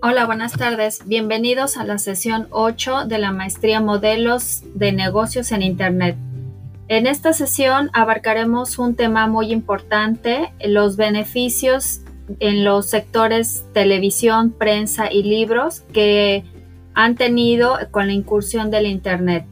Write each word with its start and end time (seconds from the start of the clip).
Hola, 0.00 0.26
buenas 0.26 0.52
tardes. 0.52 1.02
Bienvenidos 1.06 1.76
a 1.76 1.82
la 1.82 1.98
sesión 1.98 2.46
8 2.50 3.06
de 3.06 3.18
la 3.18 3.32
maestría 3.32 3.80
Modelos 3.80 4.62
de 4.76 4.92
Negocios 4.92 5.50
en 5.50 5.60
Internet. 5.60 6.16
En 6.86 7.08
esta 7.08 7.32
sesión 7.32 7.90
abarcaremos 7.92 8.78
un 8.78 8.94
tema 8.94 9.26
muy 9.26 9.50
importante, 9.50 10.52
los 10.64 10.96
beneficios 10.96 12.02
en 12.38 12.64
los 12.64 12.86
sectores 12.86 13.64
televisión, 13.74 14.52
prensa 14.52 15.12
y 15.12 15.24
libros 15.24 15.80
que 15.92 16.44
han 16.94 17.16
tenido 17.16 17.76
con 17.90 18.06
la 18.06 18.12
incursión 18.12 18.70
del 18.70 18.86
Internet. 18.86 19.46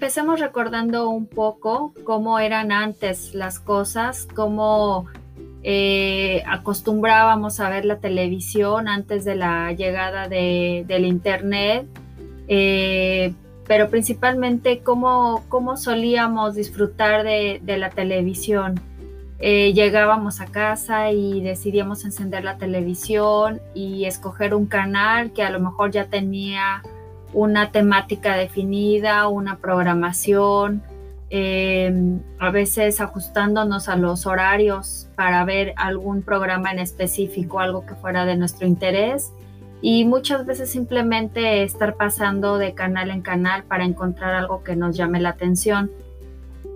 Empecemos 0.00 0.40
recordando 0.40 1.10
un 1.10 1.26
poco 1.26 1.92
cómo 2.04 2.38
eran 2.38 2.72
antes 2.72 3.34
las 3.34 3.58
cosas, 3.60 4.26
cómo 4.34 5.04
eh, 5.62 6.42
acostumbrábamos 6.46 7.60
a 7.60 7.68
ver 7.68 7.84
la 7.84 7.98
televisión 7.98 8.88
antes 8.88 9.26
de 9.26 9.34
la 9.34 9.72
llegada 9.72 10.26
del 10.26 11.04
Internet, 11.04 11.86
eh, 12.48 13.34
pero 13.66 13.90
principalmente 13.90 14.78
cómo, 14.78 15.44
cómo 15.50 15.76
solíamos 15.76 16.54
disfrutar 16.54 17.22
de, 17.22 17.60
la 17.62 17.90
televisión. 17.90 18.80
Eh, 19.38 19.74
llegábamos 19.74 20.40
a 20.40 20.46
casa 20.46 21.12
y 21.12 21.42
decidíamos 21.42 22.06
encender 22.06 22.42
la 22.42 22.56
televisión 22.56 23.60
y 23.74 24.06
escoger 24.06 24.54
un 24.54 24.64
canal 24.64 25.34
que 25.34 25.42
a 25.42 25.50
lo 25.50 25.60
mejor 25.60 25.90
ya 25.90 26.06
tenía 26.06 26.80
una 27.32 27.70
temática 27.70 28.36
definida, 28.36 29.28
una 29.28 29.58
programación, 29.58 30.82
em, 31.30 32.20
a 32.38 32.50
veces 32.50 33.00
ajustándonos 33.00 33.88
a 33.88 33.96
los 33.96 34.26
horarios 34.26 35.08
para 35.14 35.44
ver 35.44 35.72
algún 35.76 36.22
programa 36.22 36.72
en 36.72 36.80
específico, 36.80 37.60
algo 37.60 37.86
que 37.86 37.94
fuera 37.94 38.24
de 38.24 38.36
nuestro 38.36 38.66
interés 38.66 39.32
y 39.82 40.04
muchas 40.04 40.44
veces 40.44 40.70
simplemente 40.70 41.62
estar 41.62 41.94
pasando 41.94 42.58
de 42.58 42.74
canal 42.74 43.10
en 43.10 43.22
canal 43.22 43.62
para 43.64 43.84
encontrar 43.84 44.34
algo 44.34 44.62
que 44.62 44.76
nos 44.76 44.96
llame 44.96 45.20
la 45.20 45.30
atención. 45.30 45.90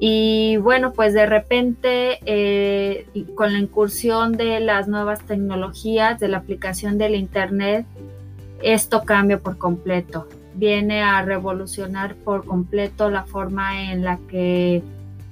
Y 0.00 0.56
bueno, 0.58 0.92
pues 0.92 1.14
de 1.14 1.26
repente 1.26 2.18
eh, 2.24 3.06
con 3.34 3.52
la 3.52 3.58
incursión 3.58 4.32
de 4.32 4.60
las 4.60 4.88
nuevas 4.88 5.20
tecnologías, 5.20 6.18
de 6.18 6.28
la 6.28 6.38
aplicación 6.38 6.96
del 6.96 7.14
Internet, 7.14 7.86
esto 8.62 9.02
cambia 9.04 9.38
por 9.38 9.58
completo 9.58 10.26
viene 10.54 11.02
a 11.02 11.22
revolucionar 11.22 12.14
por 12.16 12.44
completo 12.44 13.10
la 13.10 13.24
forma 13.24 13.90
en 13.90 14.04
la 14.04 14.18
que 14.28 14.82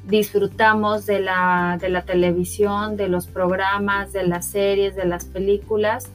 disfrutamos 0.07 1.07
de 1.07 1.21
la, 1.21 1.79
de 1.81 1.89
la 1.89 2.03
televisión, 2.03 2.97
de 2.97 3.09
los 3.09 3.27
programas, 3.27 4.13
de 4.13 4.27
las 4.27 4.47
series, 4.47 4.97
de 4.97 5.05
las 5.05 5.25
películas. 5.25 6.11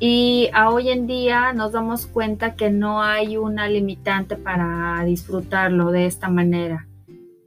Y 0.00 0.48
a 0.52 0.70
hoy 0.70 0.90
en 0.90 1.06
día 1.06 1.52
nos 1.52 1.72
damos 1.72 2.06
cuenta 2.06 2.54
que 2.54 2.70
no 2.70 3.02
hay 3.02 3.36
una 3.36 3.68
limitante 3.68 4.36
para 4.36 5.02
disfrutarlo 5.04 5.90
de 5.90 6.06
esta 6.06 6.28
manera. 6.28 6.86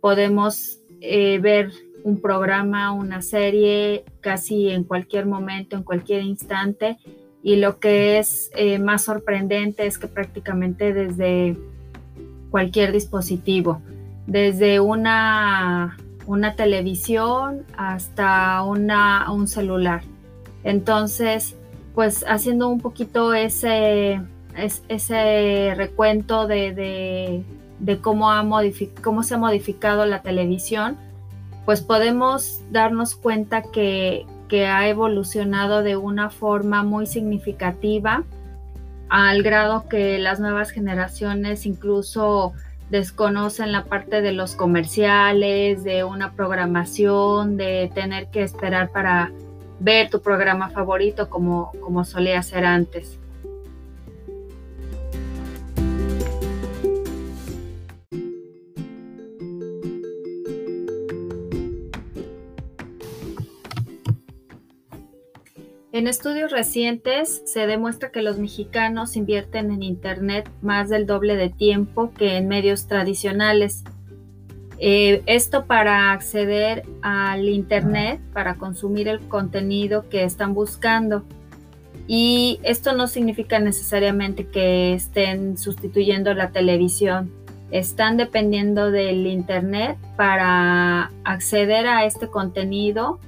Podemos 0.02 0.80
eh, 1.02 1.40
ver 1.40 1.72
un 2.04 2.20
programa, 2.20 2.92
una 2.92 3.22
serie 3.22 4.04
casi 4.22 4.70
en 4.70 4.84
cualquier 4.84 5.26
momento, 5.26 5.76
en 5.76 5.84
cualquier 5.84 6.24
instante 6.24 6.98
y 7.44 7.56
lo 7.56 7.80
que 7.80 8.20
es 8.20 8.52
eh, 8.56 8.80
más 8.80 9.04
sorprendente 9.04 9.88
es 9.88 9.98
que 9.98 10.08
prácticamente 10.08 10.94
desde 10.94 11.58
cualquier 12.52 12.92
dispositivo, 12.92 13.82
desde 14.28 14.80
una, 14.80 15.98
una 16.28 16.56
televisión 16.56 17.66
hasta 17.78 18.64
una, 18.64 19.32
un 19.32 19.48
celular. 19.48 20.04
Entonces, 20.64 21.56
pues 21.96 22.24
haciendo 22.28 22.68
un 22.68 22.80
poquito 22.80 23.34
ese, 23.34 24.22
ese 24.88 25.74
recuento 25.76 26.48
de, 26.48 27.44
de, 27.80 27.98
cómo, 28.00 28.32
ha 28.32 28.46
cómo 29.02 29.24
se 29.24 29.34
ha 29.34 29.38
modificado 29.38 30.06
la 30.06 30.22
televisión, 30.22 30.98
pues 31.66 31.82
podemos 31.82 32.62
darnos 32.72 33.16
cuenta 33.16 33.64
que, 33.64 34.26
que 34.52 34.68
ha 34.68 34.90
evolucionado 34.90 35.82
de 35.82 35.96
una 35.96 36.30
forma 36.30 36.84
muy 36.84 37.08
significativa 37.08 38.26
al 39.08 39.44
grado 39.44 39.88
que 39.88 40.20
las 40.20 40.42
nuevas 40.42 40.72
generaciones 40.72 41.66
incluso 41.66 42.52
desconocen 42.90 43.72
la 43.72 43.86
parte 43.86 44.22
de 44.22 44.34
los 44.34 44.56
comerciales, 44.56 45.86
de 45.86 46.04
una 46.04 46.34
programación, 46.34 47.56
de 47.56 47.90
tener 47.96 48.28
que 48.28 48.44
esperar 48.44 48.90
para 48.90 49.32
ver 49.80 50.10
tu 50.10 50.22
programa 50.22 50.70
favorito 50.70 51.30
como, 51.30 51.72
como 51.80 52.04
solía 52.04 52.44
ser 52.44 52.66
antes. 52.66 53.18
En 66.02 66.08
estudios 66.08 66.52
recientes 66.52 67.44
se 67.46 67.68
demuestra 67.68 68.10
que 68.10 68.24
los 68.24 68.40
mexicanos 68.40 69.16
invierten 69.16 69.70
en 69.70 69.84
Internet 69.84 70.50
más 70.64 70.90
del 70.90 71.06
doble 71.06 71.36
de 71.36 71.50
tiempo 71.50 72.12
que 72.18 72.38
en 72.38 72.48
medios 72.48 72.88
tradicionales. 72.88 73.84
Eh, 74.80 75.22
esto 75.28 75.68
para 75.68 76.12
acceder 76.12 76.86
al 77.04 77.48
Internet, 77.48 78.20
para 78.34 78.56
consumir 78.56 79.10
el 79.10 79.20
contenido 79.20 80.10
que 80.10 80.24
están 80.24 80.56
buscando. 80.56 81.24
Y 82.08 82.60
esto 82.64 82.94
no 82.94 83.06
significa 83.06 83.60
necesariamente 83.60 84.48
que 84.48 84.96
estén 84.96 85.56
sustituyendo 85.56 86.34
la 86.34 86.50
televisión. 86.50 87.32
Están 87.70 88.18
dependiendo 88.18 88.90
del 88.90 89.28
Internet 89.28 90.00
para 90.18 91.12
acceder 91.26 91.86
a 91.86 92.06
este 92.06 92.28
contenido 92.28 93.20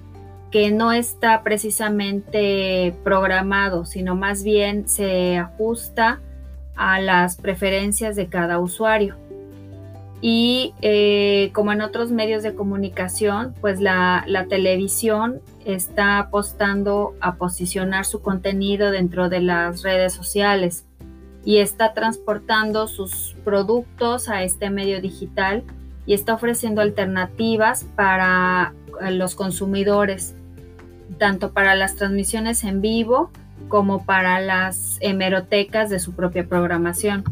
que 0.53 0.69
no 0.69 0.91
está 0.91 1.41
precisamente 1.41 2.93
programado, 3.03 3.85
sino 3.85 4.15
más 4.15 4.43
bien 4.43 4.87
se 4.87 5.35
ajusta 5.35 6.21
a 6.75 7.01
las 7.01 7.37
preferencias 7.37 8.15
de 8.15 8.27
cada 8.27 8.59
usuario. 8.59 9.15
Y 10.21 10.75
eh, 10.83 11.49
como 11.53 11.71
en 11.71 11.81
otros 11.81 12.11
medios 12.11 12.43
de 12.43 12.53
comunicación, 12.53 13.55
pues 13.61 13.81
la, 13.81 14.25
la, 14.27 14.45
televisión 14.45 15.41
está 15.65 16.19
apostando 16.19 17.15
a 17.19 17.33
posicionar 17.37 18.05
su 18.05 18.21
contenido 18.21 18.91
dentro 18.91 19.29
de 19.29 19.39
las 19.39 19.81
redes 19.81 20.13
sociales 20.13 20.85
y 21.43 21.57
está 21.57 21.95
transportando 21.95 22.85
sus 22.85 23.35
productos 23.43 24.29
a 24.29 24.43
este 24.43 24.69
medio 24.69 25.01
digital 25.01 25.63
y 26.05 26.13
está 26.13 26.35
ofreciendo 26.35 26.81
alternativas 26.81 27.87
para 27.95 28.75
eh, 29.01 29.09
los 29.09 29.33
consumidores 29.33 30.35
tanto 31.17 31.53
para 31.53 31.75
las 31.75 31.95
transmisiones 31.95 32.63
en 32.63 32.81
vivo 32.81 33.31
como 33.69 34.05
para 34.05 34.39
las 34.39 34.97
hemerotecas 35.01 35.89
de 35.89 35.99
su 35.99 36.13
propia 36.13 36.47
programación. 36.47 37.23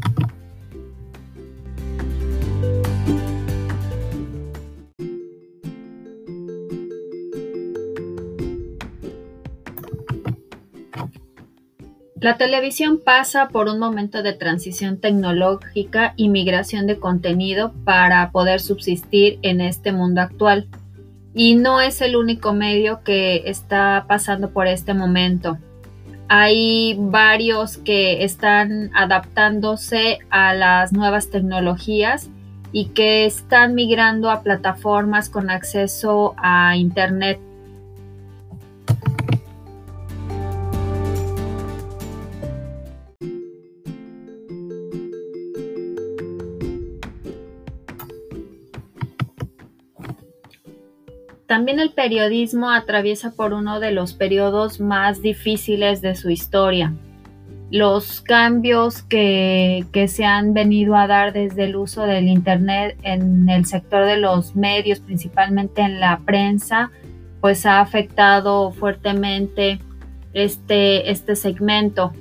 La 12.22 12.36
televisión 12.36 13.00
pasa 13.04 13.48
por 13.48 13.68
un 13.68 13.80
momento 13.80 14.22
de 14.22 14.32
transición 14.32 15.00
tecnológica 15.00 16.14
y 16.16 16.28
migración 16.28 16.86
de 16.86 17.00
contenido 17.00 17.72
para 17.84 18.30
poder 18.30 18.60
subsistir 18.60 19.40
en 19.42 19.60
este 19.60 19.90
mundo 19.90 20.20
actual 20.20 20.68
y 21.34 21.54
no 21.54 21.80
es 21.80 22.00
el 22.00 22.16
único 22.16 22.52
medio 22.52 23.02
que 23.02 23.44
está 23.46 24.04
pasando 24.08 24.50
por 24.50 24.66
este 24.66 24.94
momento. 24.94 25.58
Hay 26.28 26.96
varios 26.98 27.78
que 27.78 28.24
están 28.24 28.90
adaptándose 28.94 30.18
a 30.30 30.54
las 30.54 30.92
nuevas 30.92 31.30
tecnologías 31.30 32.30
y 32.72 32.86
que 32.86 33.26
están 33.26 33.74
migrando 33.74 34.30
a 34.30 34.42
plataformas 34.42 35.28
con 35.28 35.50
acceso 35.50 36.34
a 36.38 36.76
Internet 36.76 37.38
También 51.52 51.80
el 51.80 51.90
periodismo 51.90 52.70
atraviesa 52.70 53.32
por 53.32 53.52
uno 53.52 53.78
de 53.78 53.92
los 53.92 54.14
periodos 54.14 54.80
más 54.80 55.20
difíciles 55.20 56.00
de 56.00 56.14
su 56.14 56.30
historia 56.30 56.94
los 57.70 58.22
cambios 58.22 59.02
que, 59.02 59.84
que, 59.92 60.08
se 60.08 60.24
han 60.24 60.54
venido 60.54 60.96
a 60.96 61.06
dar 61.06 61.34
desde 61.34 61.64
el 61.64 61.76
uso 61.76 62.04
del 62.04 62.28
Internet 62.28 62.96
en 63.02 63.50
el 63.50 63.66
sector 63.66 64.06
de 64.06 64.16
los 64.16 64.56
medios, 64.56 65.00
principalmente 65.00 65.82
en 65.82 66.00
la 66.00 66.20
prensa, 66.24 66.90
pues 67.42 67.66
ha 67.66 67.80
afectado 67.80 68.70
fuertemente 68.70 69.78
este, 70.32 71.10
este 71.10 71.36
segmento. 71.36 72.14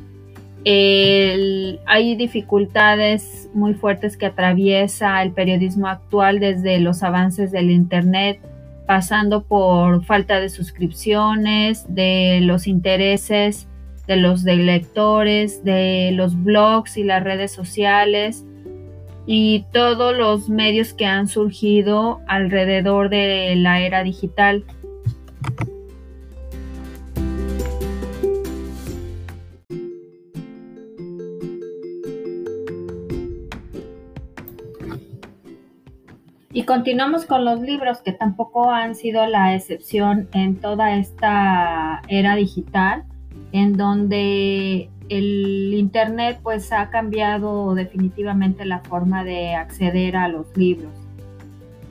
hay 0.66 2.16
dificultades 2.18 3.50
muy 3.54 3.75
fuertes 3.75 4.18
que 4.18 4.25
atraviesa 4.25 5.24
el 5.24 5.31
periodismo 5.31 5.88
actual 5.88 6.42
desde 6.42 6.81
los 6.81 7.01
avances 7.01 7.54
del 7.54 7.72
Internet, 7.72 8.42
pasando 8.92 9.46
por 9.46 10.04
falta 10.04 10.42
de 10.42 10.50
suscripciones, 10.50 11.86
de 11.88 12.40
los 12.42 12.68
intereses 12.68 13.70
de 14.06 14.18
los 14.18 14.44
lectores, 14.44 15.64
de 15.64 16.12
los 16.12 16.36
blogs 16.44 16.98
y 16.98 17.06
las 17.06 17.24
redes 17.24 17.54
sociales 17.54 18.44
y 19.26 19.64
todos 19.72 20.14
los 20.14 20.50
medios 20.50 20.94
que 20.94 21.06
han 21.06 21.30
surgido 21.30 22.20
alrededor 22.28 23.10
de 23.10 23.56
la 23.56 23.80
era 23.80 24.04
digital. 24.04 24.66
Y 36.53 36.63
continuamos 36.63 37.25
con 37.25 37.45
los 37.45 37.62
libros 37.62 38.01
que 38.01 38.12
tampoco 38.12 38.69
han 38.69 38.95
sido 38.95 39.25
la 39.25 39.56
excepción 39.56 40.27
en 40.33 40.57
toda 40.57 40.98
esta 40.98 42.01
era 42.09 42.36
digital 42.36 43.06
en 43.53 43.77
donde 43.77 44.89
el 45.09 45.74
Internet 45.74 46.39
pues 46.42 46.71
ha 46.71 46.89
cambiado 46.89 47.74
definitivamente 47.75 48.65
la 48.65 48.80
forma 48.80 49.24
de 49.24 49.56
acceder 49.56 50.15
a 50.15 50.27
los 50.30 50.56
libros, 50.56 50.92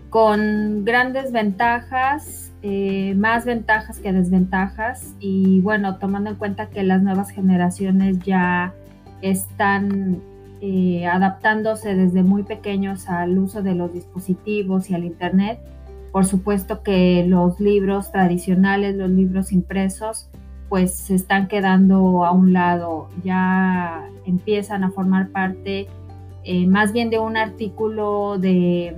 con 0.09 0.85
grandes 0.85 1.31
ventajas, 1.31 2.53
eh, 2.63 3.15
más 3.17 3.45
ventajas 3.45 3.99
que 3.99 4.13
desventajas 4.13 5.15
y 5.21 5.61
bueno, 5.61 5.97
tomando 5.99 6.31
en 6.31 6.37
cuenta 6.37 6.71
que 6.71 6.83
las 6.83 7.03
nuevas 7.03 7.31
generaciones 7.31 8.19
ya 8.21 8.73
están 9.23 10.23
eh, 10.61 11.07
adaptándose 11.07 11.95
desde 11.95 12.23
muy 12.23 12.43
pequeños 12.43 13.09
al 13.09 13.39
uso 13.39 13.63
de 13.63 13.75
los 13.75 13.93
dispositivos 13.93 14.91
y 14.91 14.95
al 14.95 15.05
Internet, 15.05 15.61
por 16.13 16.27
supuesto 16.27 16.83
que 16.83 17.25
los 17.27 17.61
libros 17.61 18.11
tradicionales, 18.13 18.97
los 18.97 19.11
libros 19.11 19.53
impresos, 19.53 20.29
pues 20.69 20.95
se 20.95 21.15
están 21.15 21.49
quedando 21.49 22.25
a 22.25 22.33
un 22.33 22.53
lado, 22.53 23.09
ya 23.25 24.09
empiezan 24.25 24.85
a 24.85 24.91
formar 24.91 25.31
parte 25.31 25.89
eh, 26.45 26.67
más 26.67 26.93
bien 26.93 27.11
de 27.11 27.19
un 27.19 27.37
artículo 27.37 28.39
de 28.39 28.97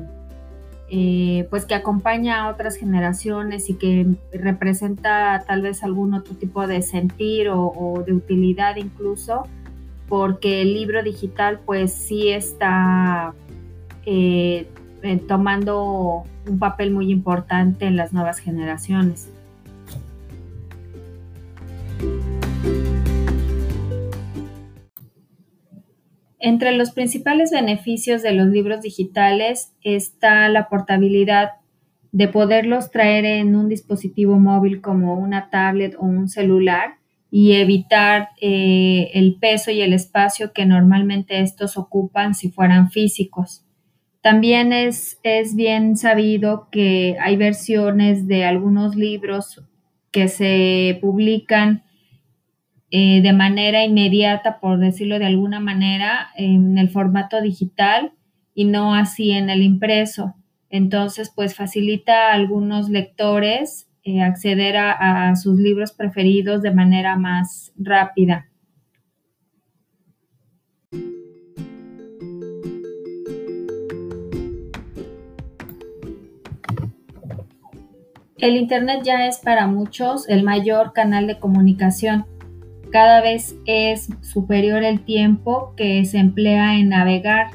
eh, 0.89 1.47
pues 1.51 1.65
que 1.65 1.75
acompaña 1.75 2.43
a 2.43 2.51
otras 2.51 2.77
generaciones 2.77 3.69
y 3.71 3.75
que 3.75 4.07
representa 4.33 5.43
tal 5.47 5.63
vez 5.63 5.83
algún 5.83 6.15
otro 6.15 6.35
tipo 6.35 6.67
de 6.67 6.83
sentir 6.83 7.49
o, 7.49 8.05
de 8.07 8.13
utilidad 8.13 8.77
incluso, 8.77 9.45
porque 10.13 10.61
el 10.61 10.75
libro 10.75 11.03
digital 11.03 11.61
pues 11.65 11.91
sí 11.91 12.29
está 12.29 13.33
eh, 14.05 14.69
tomando 15.27 16.25
un 16.47 16.59
papel 16.59 16.91
muy 16.91 17.11
importante 17.11 17.87
en 17.87 17.97
las 17.97 18.13
nuevas 18.13 18.39
generaciones. 18.39 19.33
Entre 26.39 26.73
los 26.73 26.91
principales 26.91 27.51
beneficios 27.51 28.21
de 28.21 28.33
los 28.33 28.49
libros 28.49 28.83
digitales 28.83 29.73
está 29.81 30.47
la 30.51 30.69
portabilidad 30.69 31.53
de 32.11 32.29
poderlos 32.29 32.91
traer 32.91 33.25
en 33.25 33.57
un 33.57 33.71
dispositivo 33.71 34.39
móvil 34.39 34.83
como 34.83 35.15
una 35.15 35.49
tablet 35.49 35.95
o 35.99 36.03
un 36.03 36.29
celular 36.29 36.97
y 37.35 37.53
evitar 37.55 38.29
eh, 38.43 39.11
el 39.15 39.37
peso 39.37 39.71
y 39.71 39.81
el 39.81 39.95
espacio 39.95 40.53
que 40.53 40.67
normalmente 40.67 41.41
estos 41.41 41.79
ocupan 41.79 42.35
si 42.35 42.51
fueran 42.51 42.91
físicos. 42.91 43.65
También 44.21 44.75
es, 44.75 45.19
es 45.23 45.57
bien 45.57 45.97
sabido 45.97 46.69
que 46.71 47.17
hay 47.19 47.37
versiones 47.37 48.29
de 48.29 48.45
algunos 48.45 48.97
libros 48.97 49.63
que 50.11 50.29
se 50.29 50.99
publican 51.01 51.85
eh, 52.91 53.23
de 53.23 53.33
manera 53.33 53.83
inmediata, 53.83 54.61
por 54.61 54.79
decirlo 54.79 55.19
de 55.19 55.25
alguna 55.25 55.59
manera, 55.59 56.29
en 56.37 56.77
el 56.77 56.91
formato 56.91 57.41
digital 57.41 58.13
y 58.55 58.67
no 58.67 58.95
así 58.95 59.31
en 59.31 59.49
el 59.49 59.63
impreso. 59.63 60.35
Entonces, 60.69 61.33
pues 61.35 61.55
facilita 61.57 62.29
a 62.29 62.35
algunos 62.35 62.91
lectores 62.91 63.89
eh, 64.05 64.23
acceder 64.23 64.77
a, 64.77 65.35
sus 65.37 65.59
libros 65.59 65.93
preferidos 65.93 66.63
de 66.63 66.73
manera 66.73 67.17
más 67.17 67.73
rápida. 67.77 68.49
El 78.39 78.57
Internet 78.57 79.03
ya 79.05 79.29
es 79.29 79.39
para 79.39 79.69
muchos 79.69 80.29
el 80.29 80.43
mayor 80.43 80.93
canal 80.93 81.29
de 81.29 81.39
comunicación 81.39 82.27
cada 82.93 83.23
vez 83.23 83.57
es 83.65 84.09
superior 84.21 84.85
el 84.85 85.03
tiempo 85.03 85.73
que 85.79 86.05
se 86.05 86.19
emplea 86.19 86.79
en 86.79 86.91
navegar, 86.91 87.47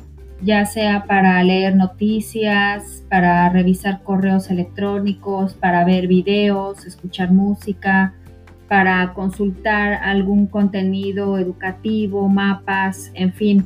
ya 0.41 0.65
sea 0.65 1.05
para 1.05 1.41
leer 1.43 1.75
noticias, 1.75 3.03
para 3.09 3.49
revisar 3.49 4.03
correos 4.03 4.49
electrónicos, 4.49 5.53
para 5.53 5.83
ver 5.83 6.07
videos, 6.07 6.85
escuchar 6.85 7.31
música, 7.31 8.13
para 8.67 9.13
consultar 9.13 9.93
algún 9.93 10.47
contenido 10.47 11.37
educativo, 11.37 12.27
mapas, 12.27 13.11
en 13.13 13.33
fin. 13.33 13.65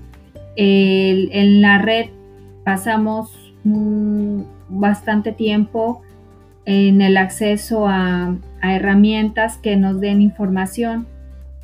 en 0.55 1.61
la 1.61 1.79
red 1.79 2.09
pasamos 2.63 3.53
bastante 4.69 5.31
tiempo 5.31 6.01
en 6.65 7.01
el 7.01 7.17
acceso 7.17 7.87
a 7.87 8.35
herramientas 8.61 9.57
que 9.57 9.75
nos 9.75 9.99
den 9.99 10.21
información 10.21 11.07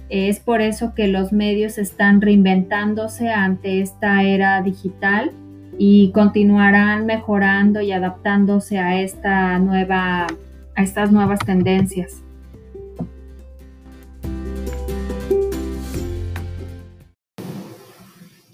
es 0.09 0.39
por 0.39 0.61
eso 0.61 0.93
que 0.95 1.07
los 1.07 1.31
medios 1.31 1.77
están 1.77 2.21
reinventándose 2.21 3.29
ante 3.29 3.81
esta 3.81 4.23
era 4.23 4.61
digital 4.61 5.31
y 5.77 6.11
continuarán 6.11 7.05
mejorando 7.05 7.81
y 7.81 7.91
adaptándose 7.91 8.79
a 8.79 8.99
esta 9.01 9.59
nueva 9.59 10.27
a 10.75 10.83
estas 10.83 11.11
nuevas 11.11 11.39
tendencias. 11.39 12.23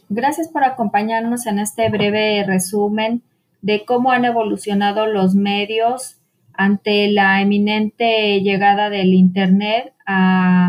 Gracias 0.09 0.47
por 0.47 0.63
acompañarnos 0.63 1.47
en 1.47 1.59
este 1.59 1.89
breve 1.89 2.43
resumen 2.45 3.23
de 3.61 3.83
cómo 3.83 4.11
han 4.11 4.25
evolucionado 4.25 5.07
los 5.07 5.35
medios 5.35 6.17
ante 6.53 7.07
la 7.07 7.41
eminente 7.41 8.41
llegada 8.41 8.89
del 8.89 9.13
Internet 9.13 9.93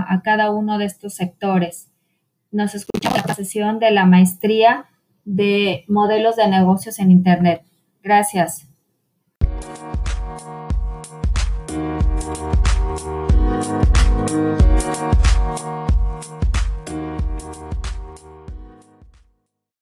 a, 0.08 0.22
cada 0.22 0.50
uno 0.50 0.78
de 0.78 0.86
estos 0.86 1.14
sectores. 1.14 1.88
Nos 2.50 2.74
escucha 2.74 3.10
la 3.26 3.34
sesión 3.34 3.78
de 3.78 3.90
la 3.90 4.06
maestría 4.06 4.86
de 5.24 5.84
modelos 5.88 6.36
de 6.36 6.48
negocios 6.48 6.98
en 6.98 7.10
Internet. 7.10 7.62
Gracias. 8.02 8.68